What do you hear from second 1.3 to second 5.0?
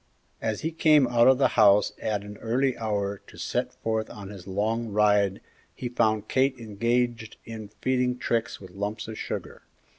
the house at an early hour to set forth on his long